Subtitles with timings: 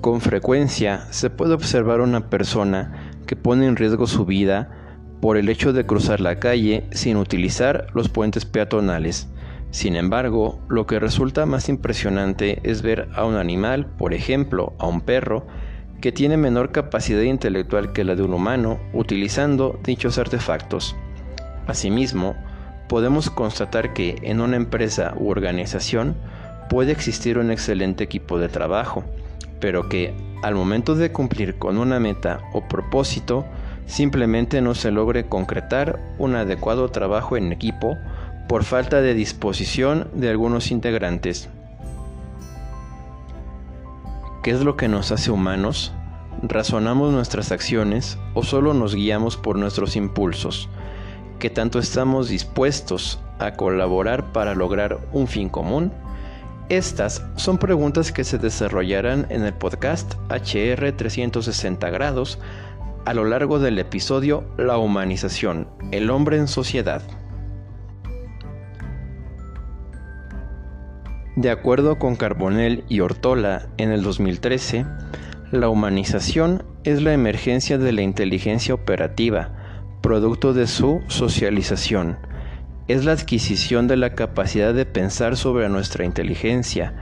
[0.00, 4.70] Con frecuencia se puede observar una persona que pone en riesgo su vida
[5.20, 9.28] por el hecho de cruzar la calle sin utilizar los puentes peatonales.
[9.70, 14.86] Sin embargo, lo que resulta más impresionante es ver a un animal, por ejemplo, a
[14.86, 15.46] un perro,
[16.00, 20.94] que tiene menor capacidad intelectual que la de un humano utilizando dichos artefactos.
[21.66, 22.36] Asimismo,
[22.88, 26.16] podemos constatar que en una empresa u organización
[26.68, 29.04] puede existir un excelente equipo de trabajo,
[29.60, 33.44] pero que al momento de cumplir con una meta o propósito,
[33.86, 37.96] simplemente no se logre concretar un adecuado trabajo en equipo
[38.48, 41.48] por falta de disposición de algunos integrantes.
[44.42, 45.92] ¿Qué es lo que nos hace humanos?
[46.42, 50.68] ¿Razonamos nuestras acciones o solo nos guiamos por nuestros impulsos?
[51.40, 55.92] ¿Qué tanto estamos dispuestos a colaborar para lograr un fin común?
[56.68, 62.40] Estas son preguntas que se desarrollarán en el podcast HR 360 grados
[63.04, 67.02] a lo largo del episodio La humanización, el hombre en sociedad.
[71.36, 74.86] De acuerdo con Carbonell y Ortola en el 2013,
[75.52, 79.52] la humanización es la emergencia de la inteligencia operativa,
[80.02, 82.18] producto de su socialización.
[82.88, 86.94] Es la adquisición de la capacidad de pensar sobre nuestra inteligencia,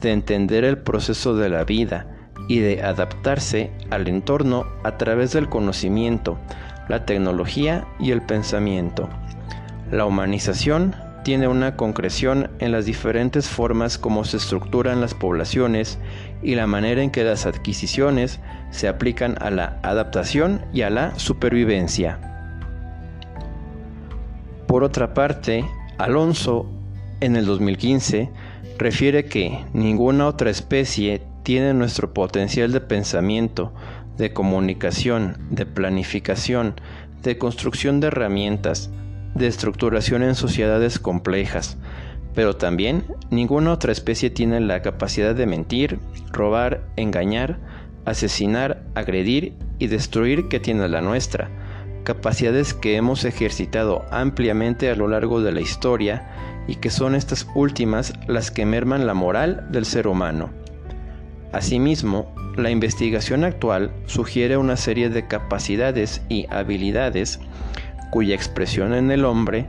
[0.00, 2.06] de entender el proceso de la vida,
[2.48, 6.38] y de adaptarse al entorno a través del conocimiento,
[6.88, 9.08] la tecnología y el pensamiento.
[9.90, 15.98] La humanización tiene una concreción en las diferentes formas como se estructuran las poblaciones
[16.42, 21.16] y la manera en que las adquisiciones se aplican a la adaptación y a la
[21.18, 22.31] supervivencia.
[24.72, 25.66] Por otra parte,
[25.98, 26.64] Alonso,
[27.20, 28.30] en el 2015,
[28.78, 33.74] refiere que ninguna otra especie tiene nuestro potencial de pensamiento,
[34.16, 36.80] de comunicación, de planificación,
[37.22, 38.90] de construcción de herramientas,
[39.34, 41.76] de estructuración en sociedades complejas,
[42.34, 45.98] pero también ninguna otra especie tiene la capacidad de mentir,
[46.30, 47.58] robar, engañar,
[48.06, 51.50] asesinar, agredir y destruir que tiene la nuestra,
[52.04, 56.28] capacidades que hemos ejercitado ampliamente a lo largo de la historia
[56.66, 60.50] y que son estas últimas las que merman la moral del ser humano.
[61.52, 67.40] Asimismo, la investigación actual sugiere una serie de capacidades y habilidades
[68.10, 69.66] cuya expresión en el hombre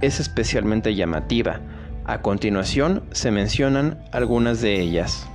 [0.00, 1.60] es especialmente llamativa.
[2.04, 5.28] A continuación se mencionan algunas de ellas.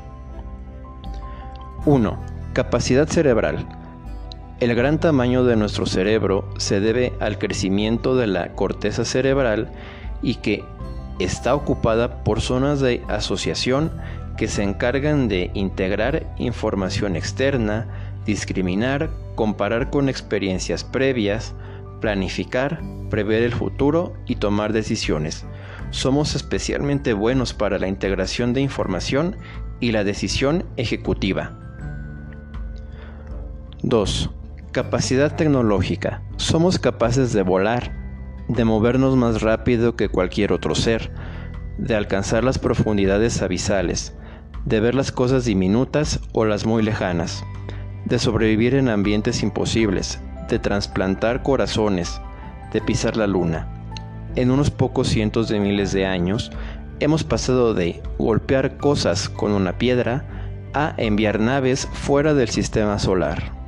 [1.86, 2.20] 1.
[2.54, 3.68] Capacidad cerebral.
[4.62, 9.70] El gran tamaño de nuestro cerebro se debe al crecimiento de la corteza cerebral
[10.22, 10.64] y que
[11.20, 13.92] está ocupada por zonas de asociación
[14.38, 17.88] que se encargan de integrar información externa,
[18.26, 21.54] discriminar, comparar con experiencias previas,
[22.00, 25.46] planificar, prever el futuro y tomar decisiones.
[25.92, 29.36] Somos especialmente buenos para la integración de información
[29.82, 31.60] y la decisión ejecutiva.
[33.84, 34.35] 2.
[34.76, 36.22] Capacidad tecnológica.
[36.36, 37.94] Somos capaces de volar,
[38.50, 41.14] de movernos más rápido que cualquier otro ser,
[41.78, 44.18] de alcanzar las profundidades abisales,
[44.66, 47.46] de ver las cosas diminutas o las muy lejanas,
[48.04, 50.20] de sobrevivir en ambientes imposibles,
[50.50, 52.20] de trasplantar corazones,
[52.74, 53.70] de pisar la luna.
[54.36, 56.52] En unos pocos cientos de miles de años,
[57.00, 60.26] hemos pasado de golpear cosas con una piedra
[60.74, 63.65] a enviar naves fuera del sistema solar.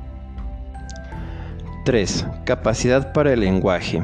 [1.88, 2.26] 3.
[2.44, 4.02] Capacidad para el lenguaje.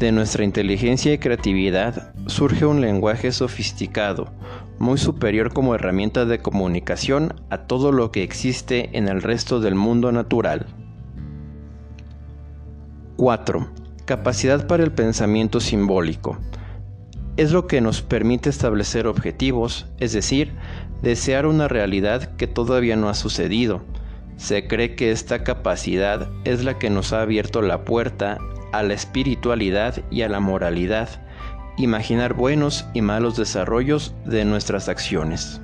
[0.00, 4.32] De nuestra inteligencia y creatividad surge un lenguaje sofisticado,
[4.80, 9.76] muy superior como herramienta de comunicación a todo lo que existe en el resto del
[9.76, 10.66] mundo natural.
[13.18, 13.68] 4.
[14.04, 16.38] Capacidad para el pensamiento simbólico.
[17.36, 20.54] Es lo que nos permite establecer objetivos, es decir,
[21.02, 23.80] desear una realidad que todavía no ha sucedido.
[24.40, 28.38] Se cree que esta capacidad es la que nos ha abierto la puerta
[28.72, 31.10] a la espiritualidad y a la moralidad,
[31.76, 35.60] imaginar buenos y malos desarrollos de nuestras acciones.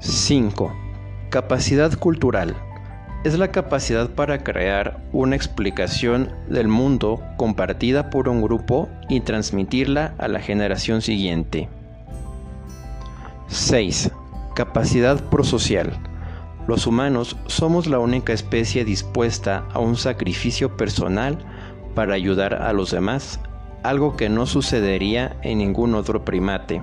[0.00, 0.74] 5.
[1.30, 2.56] Capacidad cultural.
[3.22, 10.16] Es la capacidad para crear una explicación del mundo compartida por un grupo y transmitirla
[10.18, 11.68] a la generación siguiente.
[13.46, 14.10] 6.
[14.56, 15.96] Capacidad prosocial.
[16.66, 21.38] Los humanos somos la única especie dispuesta a un sacrificio personal
[21.94, 23.40] para ayudar a los demás
[23.82, 26.82] algo que no sucedería en ningún otro primate.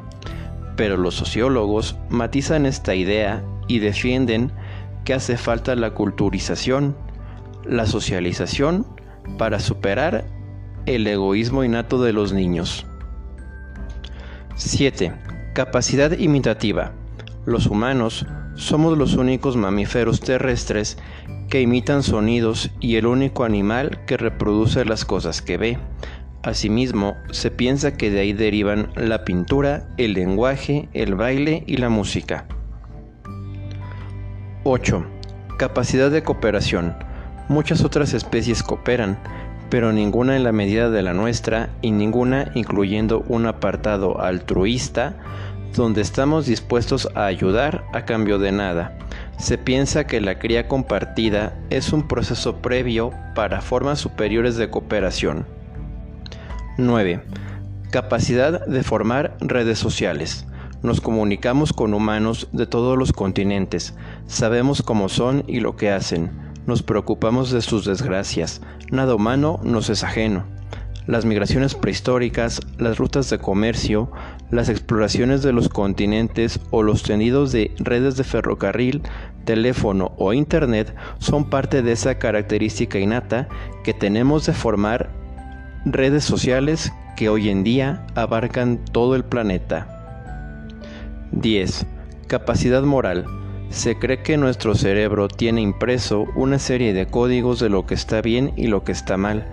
[0.76, 4.52] pero los sociólogos matizan esta idea y defienden
[5.04, 6.96] que hace falta la culturización,
[7.66, 8.88] la socialización
[9.38, 10.26] para superar
[10.86, 12.86] el egoísmo innato de los niños.
[14.56, 15.14] 7.
[15.54, 16.94] Capacidad imitativa.
[17.46, 18.26] Los humanos
[18.56, 20.98] somos los únicos mamíferos terrestres
[21.50, 25.78] que imitan sonidos y el único animal que reproduce las cosas que ve.
[26.44, 31.90] Asimismo, se piensa que de ahí derivan la pintura, el lenguaje, el baile y la
[31.90, 32.46] música.
[34.64, 35.06] 8.
[35.58, 36.96] Capacidad de cooperación.
[37.50, 39.20] Muchas otras especies cooperan,
[39.72, 45.16] pero ninguna en la medida de la nuestra y ninguna incluyendo un apartado altruista
[45.74, 48.98] donde estamos dispuestos a ayudar a cambio de nada.
[49.38, 55.46] Se piensa que la cría compartida es un proceso previo para formas superiores de cooperación.
[56.78, 57.24] 9.
[57.92, 60.46] Capacidad de formar redes sociales.
[60.84, 63.96] Nos comunicamos con humanos de todos los continentes,
[64.26, 68.62] sabemos cómo son y lo que hacen nos preocupamos de sus desgracias,
[68.92, 70.46] nada humano nos es ajeno.
[71.08, 74.12] Las migraciones prehistóricas, las rutas de comercio,
[74.52, 79.02] las exploraciones de los continentes o los tendidos de redes de ferrocarril,
[79.44, 83.50] teléfono o internet son parte de esa característica innata
[83.84, 85.10] que tenemos de formar
[85.86, 89.88] redes sociales que hoy en día abarcan todo el planeta.
[91.32, 91.88] 10.
[92.28, 93.26] Capacidad moral.
[93.72, 98.22] Se cree que nuestro cerebro tiene impreso una serie de códigos de lo que está
[98.22, 99.48] bien y lo que está mal,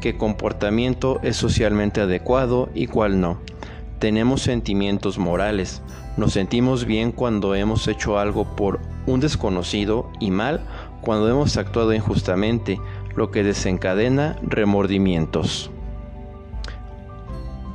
[0.00, 3.38] qué comportamiento es socialmente adecuado y cuál no.
[3.98, 5.82] Tenemos sentimientos morales,
[6.16, 10.64] nos sentimos bien cuando hemos hecho algo por un desconocido y mal
[11.00, 12.80] cuando hemos actuado injustamente,
[13.16, 15.70] lo que desencadena remordimientos.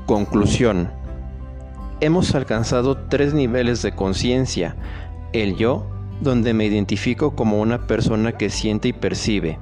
[0.05, 0.91] Conclusión.
[1.99, 4.77] Hemos alcanzado tres niveles de conciencia,
[5.33, 5.85] el yo,
[6.21, 9.59] donde me identifico como una persona que siente y percibe.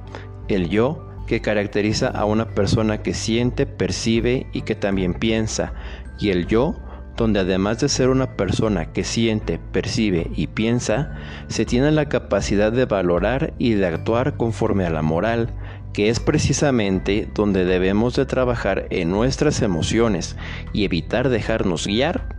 [0.48, 5.74] El yo, que caracteriza a una persona que siente, percibe y que también piensa.
[6.18, 6.74] Y el yo,
[7.16, 11.16] donde además de ser una persona que siente, percibe y piensa,
[11.48, 15.52] se tiene la capacidad de valorar y de actuar conforme a la moral,
[15.92, 20.36] que es precisamente donde debemos de trabajar en nuestras emociones
[20.72, 22.37] y evitar dejarnos guiar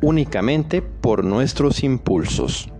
[0.00, 2.70] únicamente por nuestros impulsos.